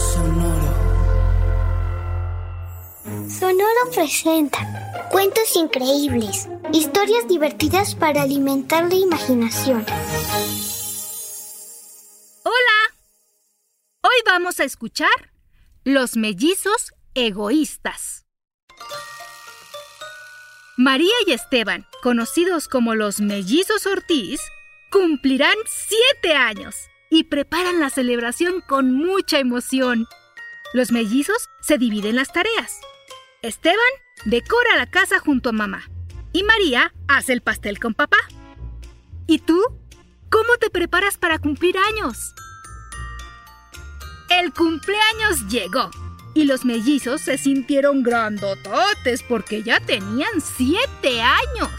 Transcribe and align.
Sonoro. 0.00 0.74
Sonoro 3.28 3.90
presenta 3.92 5.08
cuentos 5.10 5.54
increíbles, 5.56 6.48
historias 6.72 7.28
divertidas 7.28 7.94
para 7.94 8.22
alimentar 8.22 8.88
la 8.88 8.94
imaginación. 8.94 9.84
Hola. 12.44 12.78
Hoy 14.02 14.22
vamos 14.24 14.58
a 14.60 14.64
escuchar 14.64 15.10
Los 15.84 16.16
mellizos 16.16 16.94
egoístas. 17.14 18.24
María 20.78 21.12
y 21.26 21.32
Esteban, 21.32 21.86
conocidos 22.02 22.68
como 22.68 22.94
los 22.94 23.20
mellizos 23.20 23.84
Ortiz, 23.86 24.40
cumplirán 24.90 25.56
siete 25.66 26.34
años 26.34 26.90
y 27.10 27.24
preparan 27.24 27.80
la 27.80 27.90
celebración 27.90 28.62
con 28.66 28.94
mucha 28.94 29.38
emoción. 29.38 30.06
Los 30.72 30.92
mellizos 30.92 31.48
se 31.60 31.76
dividen 31.76 32.16
las 32.16 32.32
tareas. 32.32 32.80
Esteban 33.42 33.78
decora 34.24 34.76
la 34.76 34.86
casa 34.86 35.18
junto 35.18 35.48
a 35.48 35.52
mamá 35.52 35.82
y 36.32 36.44
María 36.44 36.94
hace 37.08 37.32
el 37.32 37.40
pastel 37.40 37.80
con 37.80 37.94
papá. 37.94 38.18
¿Y 39.26 39.40
tú? 39.40 39.60
¿Cómo 40.30 40.56
te 40.60 40.70
preparas 40.70 41.18
para 41.18 41.38
cumplir 41.38 41.76
años? 41.76 42.32
El 44.30 44.52
cumpleaños 44.52 45.48
llegó 45.48 45.90
y 46.34 46.44
los 46.44 46.64
mellizos 46.64 47.20
se 47.22 47.36
sintieron 47.36 48.04
grandototes 48.04 49.24
porque 49.24 49.64
ya 49.64 49.80
tenían 49.80 50.40
siete 50.40 51.20
años 51.20 51.70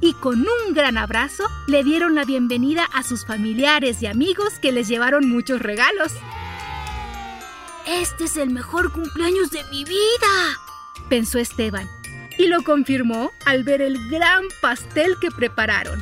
y 0.00 0.14
con 0.14 0.40
un 0.40 0.74
gran 0.74 0.96
abrazo 0.96 1.44
le 1.66 1.82
dieron 1.82 2.14
la 2.14 2.24
bienvenida 2.24 2.84
a 2.92 3.02
sus 3.02 3.26
familiares 3.26 4.02
y 4.02 4.06
amigos 4.06 4.58
que 4.60 4.72
les 4.72 4.88
llevaron 4.88 5.28
muchos 5.28 5.60
regalos. 5.60 6.12
Este 7.86 8.24
es 8.24 8.36
el 8.36 8.50
mejor 8.50 8.92
cumpleaños 8.92 9.50
de 9.50 9.64
mi 9.70 9.84
vida, 9.84 10.58
pensó 11.08 11.38
Esteban, 11.38 11.88
y 12.36 12.46
lo 12.46 12.62
confirmó 12.62 13.32
al 13.46 13.64
ver 13.64 13.80
el 13.80 13.96
gran 14.10 14.44
pastel 14.60 15.14
que 15.20 15.30
prepararon. 15.30 15.98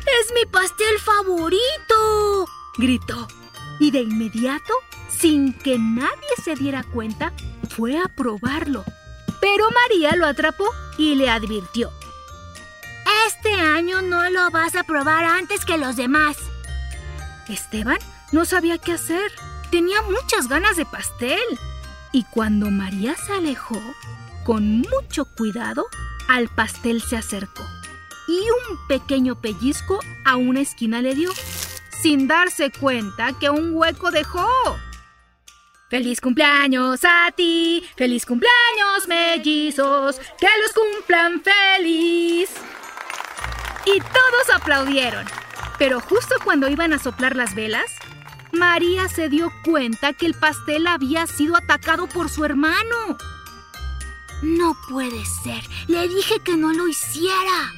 ¡Es 0.00 0.32
mi 0.34 0.46
pastel 0.46 0.98
favorito! 1.00 2.46
gritó, 2.78 3.26
y 3.80 3.90
de 3.90 4.00
inmediato, 4.00 4.72
sin 5.08 5.52
que 5.52 5.78
nadie 5.78 6.12
se 6.42 6.54
diera 6.54 6.84
cuenta, 6.84 7.32
fue 7.70 7.98
a 7.98 8.08
probarlo. 8.08 8.84
Pero 9.40 9.64
María 9.70 10.16
lo 10.16 10.26
atrapó 10.26 10.70
y 10.96 11.16
le 11.16 11.28
advirtió. 11.28 11.90
Este 13.54 13.66
año 13.68 14.02
no 14.02 14.28
lo 14.30 14.50
vas 14.50 14.74
a 14.74 14.82
probar 14.82 15.24
antes 15.24 15.64
que 15.64 15.78
los 15.78 15.94
demás. 15.94 16.36
Esteban 17.48 17.98
no 18.32 18.44
sabía 18.44 18.78
qué 18.78 18.90
hacer. 18.90 19.30
Tenía 19.70 20.02
muchas 20.02 20.48
ganas 20.48 20.76
de 20.76 20.84
pastel. 20.84 21.38
Y 22.10 22.24
cuando 22.24 22.72
María 22.72 23.14
se 23.14 23.32
alejó, 23.32 23.80
con 24.42 24.80
mucho 24.80 25.26
cuidado, 25.36 25.86
al 26.28 26.48
pastel 26.48 27.00
se 27.00 27.16
acercó. 27.16 27.62
Y 28.26 28.40
un 28.40 28.88
pequeño 28.88 29.40
pellizco 29.40 30.00
a 30.24 30.34
una 30.34 30.60
esquina 30.60 31.00
le 31.00 31.14
dio, 31.14 31.30
sin 32.02 32.26
darse 32.26 32.72
cuenta 32.72 33.34
que 33.38 33.50
un 33.50 33.72
hueco 33.72 34.10
dejó. 34.10 34.48
¡Feliz 35.90 36.20
cumpleaños 36.20 37.04
a 37.04 37.30
ti! 37.30 37.84
¡Feliz 37.96 38.26
cumpleaños, 38.26 39.06
mellizos! 39.06 40.18
¡Que 40.40 40.48
los 40.60 40.72
cumplan 40.72 41.40
feliz! 41.40 42.50
Y 43.86 43.98
todos 43.98 44.50
aplaudieron. 44.54 45.26
Pero 45.78 46.00
justo 46.00 46.34
cuando 46.44 46.68
iban 46.68 46.92
a 46.92 46.98
soplar 46.98 47.36
las 47.36 47.54
velas, 47.54 47.90
María 48.52 49.08
se 49.08 49.28
dio 49.28 49.50
cuenta 49.64 50.12
que 50.12 50.26
el 50.26 50.34
pastel 50.34 50.86
había 50.86 51.26
sido 51.26 51.56
atacado 51.56 52.06
por 52.06 52.28
su 52.30 52.44
hermano. 52.44 53.18
No 54.42 54.76
puede 54.88 55.24
ser. 55.42 55.62
Le 55.88 56.08
dije 56.08 56.36
que 56.44 56.56
no 56.56 56.72
lo 56.72 56.86
hiciera, 56.86 57.72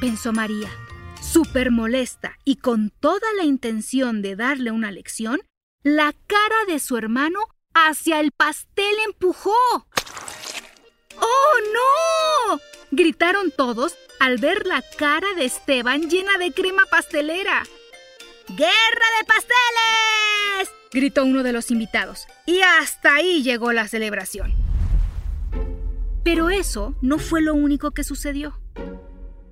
pensó 0.00 0.32
María. 0.32 0.70
Súper 1.20 1.70
molesta 1.70 2.38
y 2.44 2.56
con 2.56 2.90
toda 2.90 3.32
la 3.36 3.44
intención 3.44 4.22
de 4.22 4.36
darle 4.36 4.70
una 4.70 4.90
lección, 4.92 5.40
la 5.82 6.14
cara 6.26 6.64
de 6.66 6.78
su 6.78 6.96
hermano 6.96 7.40
hacia 7.74 8.20
el 8.20 8.30
pastel 8.30 8.94
empujó. 9.06 9.56
¡Oh, 11.16 11.54
no! 11.72 12.60
gritaron 12.90 13.50
todos 13.50 13.96
al 14.20 14.38
ver 14.38 14.66
la 14.66 14.82
cara 14.96 15.26
de 15.36 15.44
Esteban 15.44 16.08
llena 16.08 16.38
de 16.38 16.52
crema 16.52 16.84
pastelera. 16.90 17.64
¡Guerra 18.48 19.06
de 19.18 19.26
pasteles! 19.26 20.74
gritó 20.92 21.24
uno 21.24 21.42
de 21.42 21.52
los 21.52 21.70
invitados. 21.70 22.26
Y 22.46 22.60
hasta 22.60 23.14
ahí 23.14 23.42
llegó 23.42 23.72
la 23.72 23.88
celebración. 23.88 24.54
Pero 26.22 26.50
eso 26.50 26.94
no 27.02 27.18
fue 27.18 27.42
lo 27.42 27.54
único 27.54 27.90
que 27.90 28.04
sucedió. 28.04 28.58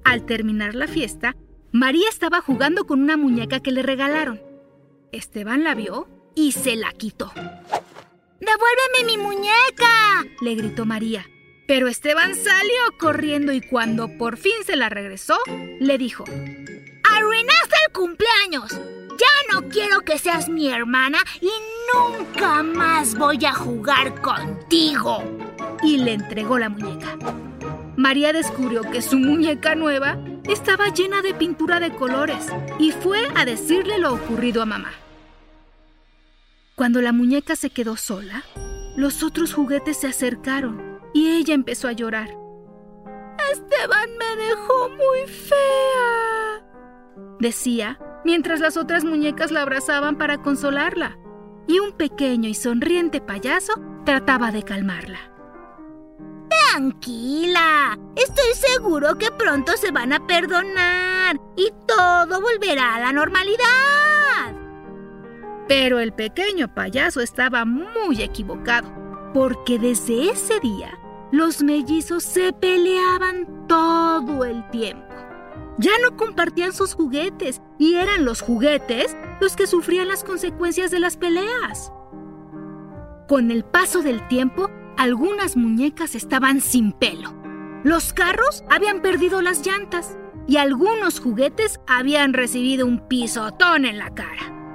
Al 0.05 0.25
terminar 0.25 0.75
la 0.75 0.89
fiesta, 0.89 1.37
María 1.71 2.09
estaba 2.09 2.41
jugando 2.41 2.84
con 2.84 3.03
una 3.03 3.17
muñeca 3.17 3.61
que 3.61 3.73
le 3.73 3.83
regalaron. 3.83 4.41
Esteban 5.11 5.65
la 5.65 5.75
vio 5.75 6.09
y 6.34 6.53
se 6.53 6.77
la 6.77 6.93
quitó. 6.93 7.33
¡Devuélveme 7.34 9.05
mi 9.06 9.19
muñeca! 9.19 10.25
le 10.41 10.55
gritó 10.55 10.84
María. 10.84 11.27
Pero 11.72 11.88
Esteban 11.88 12.34
salió 12.34 12.99
corriendo 12.99 13.50
y 13.50 13.62
cuando 13.62 14.19
por 14.19 14.37
fin 14.37 14.53
se 14.66 14.77
la 14.77 14.91
regresó, 14.91 15.38
le 15.81 15.97
dijo, 15.97 16.22
¡Arruinaste 17.03 17.77
el 17.87 17.93
cumpleaños! 17.94 18.72
Ya 18.72 19.55
no 19.55 19.71
quiero 19.71 20.03
que 20.03 20.19
seas 20.19 20.50
mi 20.50 20.69
hermana 20.69 21.25
y 21.41 21.49
nunca 21.94 22.62
más 22.62 23.15
voy 23.15 23.47
a 23.47 23.55
jugar 23.55 24.21
contigo. 24.21 25.25
Y 25.82 25.97
le 25.97 26.12
entregó 26.12 26.59
la 26.59 26.69
muñeca. 26.69 27.16
María 27.97 28.34
descubrió 28.34 28.82
que 28.82 29.00
su 29.00 29.16
muñeca 29.16 29.75
nueva 29.75 30.19
estaba 30.44 30.93
llena 30.93 31.22
de 31.22 31.32
pintura 31.32 31.81
de 31.81 31.94
colores 31.94 32.49
y 32.78 32.93
fue 32.93 33.27
a 33.34 33.47
decirle 33.47 33.97
lo 33.97 34.12
ocurrido 34.12 34.61
a 34.61 34.66
mamá. 34.66 34.93
Cuando 36.75 37.00
la 37.00 37.12
muñeca 37.12 37.56
se 37.56 37.71
quedó 37.71 37.97
sola, 37.97 38.44
los 38.94 39.22
otros 39.22 39.55
juguetes 39.55 39.97
se 39.97 40.09
acercaron 40.09 40.91
y 41.12 41.31
ella 41.31 41.55
empezó 41.55 41.89
a 41.89 41.93
llorar. 41.93 42.28
Esteban 43.53 44.11
me 44.19 44.37
dejó 44.45 44.89
muy 44.89 45.27
fea, 45.27 46.65
decía, 47.39 47.99
mientras 48.25 48.61
las 48.61 48.77
otras 48.77 49.05
muñecas 49.05 49.50
la 49.50 49.62
abrazaban 49.62 50.17
para 50.17 50.39
consolarla, 50.39 51.19
y 51.67 51.78
un 51.78 51.93
pequeño 51.93 52.49
y 52.49 52.55
sonriente 52.55 53.21
payaso 53.21 53.75
trataba 54.05 54.53
de 54.53 54.62
calmarla. 54.62 55.19
Tranquila, 56.49 57.99
estoy 58.17 58.55
seguro 58.55 59.19
que 59.19 59.31
pronto 59.31 59.73
se 59.77 59.91
van 59.91 60.12
a 60.12 60.27
perdonar 60.27 61.39
y 61.56 61.71
todo 61.87 62.41
volverá 62.41 62.94
a 62.94 63.00
la 63.00 63.12
normalidad. 63.12 63.62
Pero 65.69 65.99
el 65.99 66.12
pequeño 66.12 66.73
payaso 66.73 67.20
estaba 67.20 67.65
muy 67.65 68.23
equivocado, 68.23 68.91
porque 69.35 69.79
desde 69.79 70.31
ese 70.31 70.58
día 70.61 70.99
los 71.32 71.62
mellizos 71.62 72.23
se 72.25 72.52
peleaban 72.52 73.67
todo 73.67 74.44
el 74.44 74.69
tiempo. 74.69 75.02
Ya 75.79 75.93
no 76.02 76.14
compartían 76.19 76.75
sus 76.75 76.94
juguetes 76.94 77.62
y 77.79 77.94
eran 77.94 78.26
los 78.26 78.43
juguetes 78.43 79.17
los 79.40 79.56
que 79.56 79.67
sufrían 79.67 80.08
las 80.08 80.25
consecuencias 80.25 80.90
de 80.90 81.00
las 81.00 81.17
peleas. 81.17 81.90
Con 83.26 83.50
el 83.50 83.64
paso 83.64 84.02
del 84.02 84.29
tiempo, 84.29 84.70
algunas 84.99 85.56
muñecas 85.56 86.14
estaban 86.14 86.61
sin 86.61 86.93
pelo. 86.93 87.34
Los 87.82 88.12
carros 88.12 88.62
habían 88.69 89.00
perdido 89.00 89.40
las 89.40 89.67
llantas 89.67 90.19
y 90.46 90.58
algunos 90.58 91.19
juguetes 91.19 91.81
habían 91.87 92.34
recibido 92.34 92.87
un 92.87 93.08
pisotón 93.08 93.87
en 93.87 93.96
la 93.96 94.11
cara. 94.11 94.75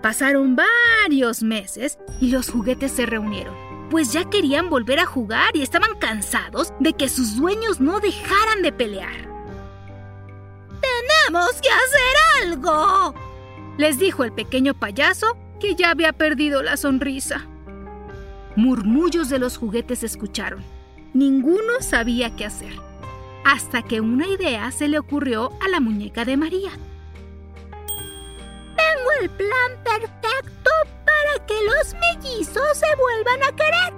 Pasaron 0.00 0.54
varios 0.54 1.42
meses 1.42 1.98
y 2.20 2.30
los 2.30 2.50
juguetes 2.50 2.92
se 2.92 3.04
reunieron 3.04 3.75
pues 3.90 4.12
ya 4.12 4.24
querían 4.28 4.68
volver 4.68 4.98
a 4.98 5.06
jugar 5.06 5.56
y 5.56 5.62
estaban 5.62 5.96
cansados 5.98 6.72
de 6.80 6.92
que 6.92 7.08
sus 7.08 7.36
dueños 7.36 7.80
no 7.80 8.00
dejaran 8.00 8.62
de 8.62 8.72
pelear. 8.72 9.28
Tenemos 10.80 11.50
que 11.60 11.68
hacer 11.68 12.44
algo, 12.44 13.14
les 13.78 13.98
dijo 13.98 14.24
el 14.24 14.32
pequeño 14.32 14.74
payaso 14.74 15.36
que 15.60 15.74
ya 15.74 15.90
había 15.90 16.12
perdido 16.12 16.62
la 16.62 16.76
sonrisa. 16.76 17.46
Murmullos 18.56 19.28
de 19.28 19.38
los 19.38 19.58
juguetes 19.58 20.00
se 20.00 20.06
escucharon. 20.06 20.64
Ninguno 21.12 21.80
sabía 21.80 22.34
qué 22.36 22.46
hacer, 22.46 22.74
hasta 23.44 23.82
que 23.82 24.00
una 24.00 24.26
idea 24.26 24.70
se 24.70 24.88
le 24.88 24.98
ocurrió 24.98 25.50
a 25.64 25.68
la 25.68 25.80
muñeca 25.80 26.24
de 26.24 26.36
María. 26.36 26.70
Tengo 28.76 29.10
el 29.20 29.30
plan 29.30 29.72
perfecto 29.84 30.55
que 31.46 31.54
los 31.62 31.94
mellizos 31.94 32.78
se 32.78 32.96
vuelvan 32.96 33.42
a 33.42 33.54
querer. 33.54 33.94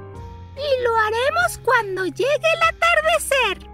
Y 0.57 0.83
lo 0.83 0.97
haremos 0.97 1.59
cuando 1.65 2.07
llegue 2.07 2.27
el 2.27 2.63
atardecer, 2.63 3.71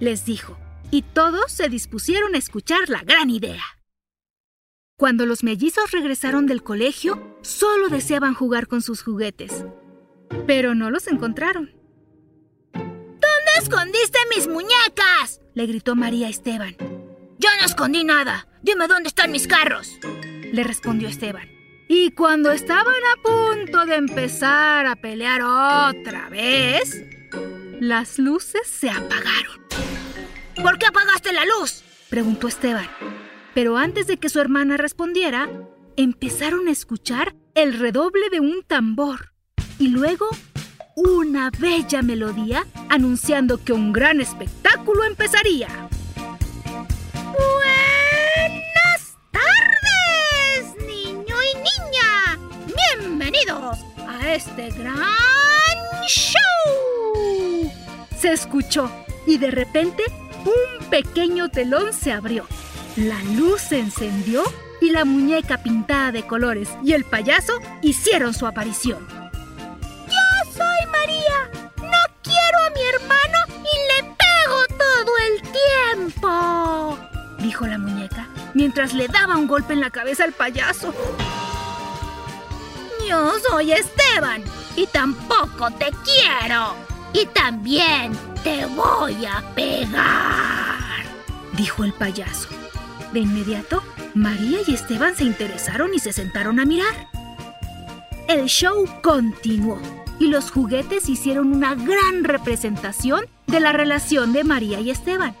les 0.00 0.24
dijo, 0.24 0.56
y 0.90 1.02
todos 1.02 1.52
se 1.52 1.68
dispusieron 1.68 2.34
a 2.34 2.38
escuchar 2.38 2.88
la 2.88 3.02
gran 3.02 3.30
idea. 3.30 3.62
Cuando 4.96 5.26
los 5.26 5.44
mellizos 5.44 5.90
regresaron 5.90 6.46
del 6.46 6.62
colegio, 6.62 7.38
solo 7.42 7.88
deseaban 7.88 8.34
jugar 8.34 8.68
con 8.68 8.82
sus 8.82 9.02
juguetes, 9.02 9.64
pero 10.46 10.74
no 10.74 10.90
los 10.90 11.06
encontraron. 11.06 11.72
¿Dónde 12.72 13.52
escondiste 13.58 14.18
mis 14.34 14.48
muñecas? 14.48 15.40
le 15.54 15.66
gritó 15.66 15.94
María 15.94 16.26
a 16.26 16.30
Esteban. 16.30 16.76
Yo 17.38 17.48
no 17.60 17.66
escondí 17.66 18.04
nada. 18.04 18.48
Dime 18.62 18.86
dónde 18.88 19.08
están 19.08 19.30
mis 19.30 19.46
carros, 19.46 19.98
le 20.52 20.64
respondió 20.64 21.08
Esteban. 21.08 21.53
Y 21.88 22.12
cuando 22.12 22.50
estaban 22.50 22.86
a 22.86 23.22
punto 23.22 23.84
de 23.84 23.96
empezar 23.96 24.86
a 24.86 24.96
pelear 24.96 25.42
otra 25.42 26.28
vez, 26.30 27.04
las 27.80 28.18
luces 28.18 28.66
se 28.66 28.88
apagaron. 28.90 29.64
¿Por 30.62 30.78
qué 30.78 30.86
apagaste 30.86 31.32
la 31.32 31.44
luz? 31.44 31.82
preguntó 32.08 32.48
Esteban. 32.48 32.88
Pero 33.54 33.76
antes 33.76 34.06
de 34.06 34.16
que 34.16 34.28
su 34.28 34.40
hermana 34.40 34.76
respondiera, 34.76 35.48
empezaron 35.96 36.68
a 36.68 36.72
escuchar 36.72 37.34
el 37.54 37.78
redoble 37.78 38.30
de 38.30 38.40
un 38.40 38.62
tambor 38.62 39.32
y 39.78 39.88
luego 39.88 40.28
una 40.96 41.50
bella 41.58 42.02
melodía 42.02 42.66
anunciando 42.88 43.62
que 43.62 43.72
un 43.72 43.92
gran 43.92 44.20
espectáculo 44.20 45.04
empezaría. 45.04 45.68
Este 54.34 54.70
gran 54.70 54.96
show. 56.06 57.72
Se 58.18 58.32
escuchó 58.32 58.90
y 59.26 59.38
de 59.38 59.50
repente 59.50 60.02
un 60.44 60.88
pequeño 60.88 61.48
telón 61.50 61.92
se 61.92 62.12
abrió. 62.12 62.46
La 62.96 63.22
luz 63.36 63.60
se 63.60 63.78
encendió 63.78 64.42
y 64.80 64.90
la 64.90 65.04
muñeca 65.04 65.62
pintada 65.62 66.10
de 66.10 66.26
colores 66.26 66.68
y 66.82 66.92
el 66.92 67.04
payaso 67.04 67.60
hicieron 67.82 68.34
su 68.34 68.46
aparición. 68.46 69.06
Yo 70.08 70.52
soy 70.52 70.90
María. 70.90 71.50
No 71.76 71.98
quiero 72.22 72.58
a 72.66 72.70
mi 72.70 72.82
hermano 72.94 73.38
y 73.60 74.02
le 74.02 74.14
pego 74.14 74.66
todo 74.76 75.12
el 75.28 75.42
tiempo, 76.12 76.98
dijo 77.38 77.66
la 77.66 77.78
muñeca 77.78 78.28
mientras 78.54 78.94
le 78.94 79.08
daba 79.08 79.36
un 79.36 79.46
golpe 79.46 79.74
en 79.74 79.80
la 79.80 79.90
cabeza 79.90 80.24
al 80.24 80.32
payaso. 80.32 80.94
Yo 83.08 83.32
soy 83.48 83.72
Esteban 83.72 84.42
y 84.76 84.86
tampoco 84.86 85.70
te 85.72 85.90
quiero. 86.04 86.74
Y 87.12 87.26
también 87.26 88.12
te 88.42 88.66
voy 88.66 89.24
a 89.26 89.42
pegar, 89.54 91.04
dijo 91.56 91.84
el 91.84 91.92
payaso. 91.92 92.48
De 93.12 93.20
inmediato, 93.20 93.82
María 94.14 94.58
y 94.66 94.74
Esteban 94.74 95.14
se 95.14 95.24
interesaron 95.24 95.94
y 95.94 95.98
se 95.98 96.12
sentaron 96.12 96.58
a 96.58 96.64
mirar. 96.64 97.08
El 98.26 98.46
show 98.46 98.88
continuó 99.02 99.78
y 100.18 100.28
los 100.28 100.50
juguetes 100.50 101.08
hicieron 101.08 101.52
una 101.52 101.74
gran 101.74 102.24
representación 102.24 103.26
de 103.46 103.60
la 103.60 103.72
relación 103.72 104.32
de 104.32 104.44
María 104.44 104.80
y 104.80 104.90
Esteban, 104.90 105.34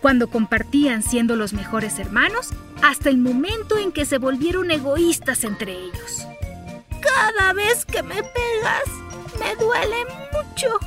cuando 0.00 0.28
compartían 0.30 1.02
siendo 1.02 1.36
los 1.36 1.52
mejores 1.52 1.98
hermanos 1.98 2.48
hasta 2.82 3.10
el 3.10 3.18
momento 3.18 3.78
en 3.78 3.92
que 3.92 4.06
se 4.06 4.18
volvieron 4.18 4.70
egoístas 4.70 5.44
entre 5.44 5.72
ellos. 5.72 6.26
Cada 7.20 7.52
vez 7.52 7.84
que 7.84 8.02
me 8.02 8.22
pegas, 8.22 8.88
me 9.38 9.54
duele 9.56 10.06
mucho. 10.32 10.78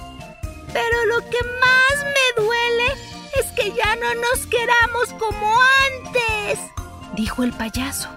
Pero 0.74 1.06
lo 1.06 1.20
que 1.30 1.38
más 1.62 2.06
me 2.16 2.44
duele 2.44 2.88
es 3.40 3.52
que 3.52 3.72
ya 3.72 3.96
no 3.98 4.16
nos 4.16 4.48
queramos 4.48 5.10
como 5.20 5.56
antes, 5.92 6.60
dijo 7.16 7.44
el 7.44 7.54
payaso. 7.54 8.10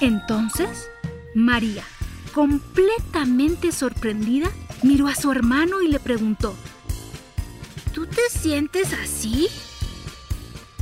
Entonces, 0.00 0.88
María, 1.34 1.82
completamente 2.32 3.72
sorprendida, 3.72 4.48
miró 4.84 5.08
a 5.08 5.16
su 5.16 5.32
hermano 5.32 5.82
y 5.82 5.88
le 5.88 5.98
preguntó, 5.98 6.54
¿Tú 7.94 8.06
te 8.06 8.30
sientes 8.30 8.92
así? 8.92 9.48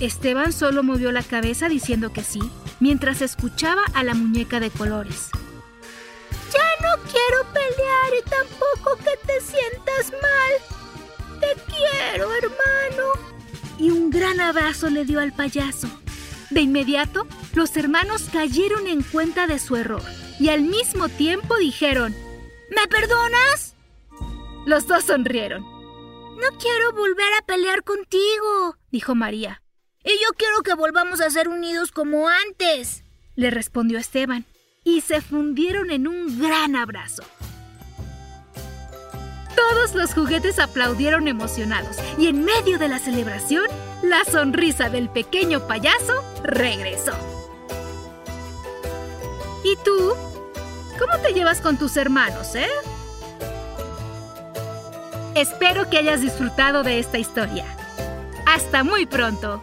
Esteban 0.00 0.53
solo 0.53 0.83
movió 0.83 1.12
la 1.12 1.23
cabeza 1.23 1.71
diciendo 1.71 2.12
que 2.12 2.23
sí, 2.23 2.41
mientras 2.79 3.23
escuchaba 3.23 3.85
a 3.94 4.05
la 4.05 4.12
muñeca 4.12 4.61
de 4.61 4.69
colores. 4.69 5.31
Quiero 7.11 7.44
pelear 7.53 8.12
y 8.19 8.29
tampoco 8.29 8.97
que 8.99 9.17
te 9.26 9.41
sientas 9.41 10.12
mal. 10.12 11.41
Te 11.41 11.61
quiero, 11.73 12.31
hermano. 12.35 13.12
Y 13.79 13.91
un 13.91 14.11
gran 14.11 14.41
abrazo 14.41 14.91
le 14.91 15.05
dio 15.05 15.20
al 15.20 15.32
payaso. 15.32 15.88
De 16.50 16.61
inmediato, 16.61 17.26
los 17.55 17.76
hermanos 17.76 18.29
cayeron 18.32 18.87
en 18.87 19.03
cuenta 19.03 19.47
de 19.47 19.58
su 19.58 19.76
error 19.76 20.03
y 20.38 20.49
al 20.49 20.62
mismo 20.62 21.08
tiempo 21.08 21.56
dijeron, 21.56 22.14
¿Me 22.70 22.87
perdonas? 22.88 23.75
Los 24.67 24.87
dos 24.87 25.05
sonrieron. 25.05 25.62
No 25.62 26.59
quiero 26.59 26.93
volver 26.93 27.32
a 27.38 27.47
pelear 27.47 27.85
contigo, 27.85 28.76
dijo 28.91 29.14
María. 29.14 29.62
Y 30.05 30.11
yo 30.11 30.32
quiero 30.37 30.62
que 30.62 30.75
volvamos 30.75 31.20
a 31.20 31.31
ser 31.31 31.49
unidos 31.49 31.93
como 31.93 32.29
antes, 32.29 33.05
le 33.35 33.50
respondió 33.50 33.99
Esteban, 33.99 34.44
y 34.87 35.00
se 35.00 35.21
fundieron 35.21 35.91
en 35.91 36.06
un 36.06 36.41
gran 36.41 36.77
abrazo. 36.77 37.25
Todos 39.56 39.94
los 39.97 40.15
juguetes 40.15 40.61
aplaudieron 40.61 41.27
emocionados 41.27 41.97
y 42.17 42.29
en 42.29 42.44
medio 42.44 42.79
de 42.79 42.88
la 42.88 43.00
celebración, 43.00 43.67
la 44.05 44.25
sonrisa 44.25 44.88
del 44.88 45.09
pequeño 45.09 45.67
payaso 45.67 46.23
regresó. 46.44 47.12
¿Y 49.64 49.75
tú? 49.85 50.14
¿Cómo 51.00 51.21
te 51.21 51.33
llevas 51.33 51.61
con 51.61 51.76
tus 51.78 51.97
hermanos, 51.97 52.55
eh? 52.55 52.69
Espero 55.35 55.90
que 55.90 55.99
hayas 55.99 56.21
disfrutado 56.21 56.85
de 56.85 57.00
esta 57.00 57.19
historia. 57.19 57.66
Hasta 58.47 58.85
muy 58.85 59.05
pronto. 59.05 59.62